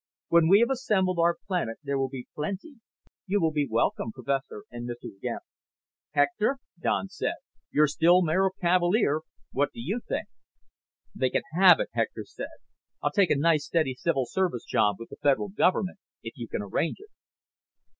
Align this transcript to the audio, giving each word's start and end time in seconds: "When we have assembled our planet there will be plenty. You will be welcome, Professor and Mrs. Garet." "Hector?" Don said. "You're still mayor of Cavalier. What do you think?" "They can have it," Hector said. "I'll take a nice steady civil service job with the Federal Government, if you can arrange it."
"When 0.29 0.47
we 0.47 0.61
have 0.61 0.71
assembled 0.71 1.19
our 1.19 1.37
planet 1.45 1.77
there 1.83 1.95
will 1.99 2.09
be 2.09 2.25
plenty. 2.33 2.77
You 3.27 3.39
will 3.39 3.51
be 3.51 3.67
welcome, 3.69 4.11
Professor 4.11 4.63
and 4.71 4.89
Mrs. 4.89 5.21
Garet." 5.21 5.43
"Hector?" 6.15 6.57
Don 6.79 7.07
said. 7.07 7.35
"You're 7.69 7.85
still 7.85 8.23
mayor 8.23 8.47
of 8.47 8.53
Cavalier. 8.59 9.21
What 9.51 9.71
do 9.73 9.79
you 9.79 9.99
think?" 10.07 10.25
"They 11.13 11.29
can 11.29 11.43
have 11.53 11.79
it," 11.79 11.89
Hector 11.93 12.25
said. 12.25 12.47
"I'll 13.03 13.11
take 13.11 13.29
a 13.29 13.35
nice 13.37 13.67
steady 13.67 13.93
civil 13.93 14.25
service 14.25 14.65
job 14.65 14.95
with 14.97 15.09
the 15.09 15.17
Federal 15.17 15.49
Government, 15.49 15.99
if 16.23 16.33
you 16.35 16.47
can 16.47 16.63
arrange 16.63 16.97
it." 16.97 17.09